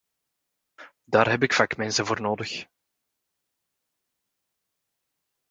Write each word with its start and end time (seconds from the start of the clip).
Daar 1.03 1.29
heb 1.29 1.43
ik 1.43 1.53
vakmensen 1.53 2.05
voor 2.05 2.21
nodig. 2.21 2.67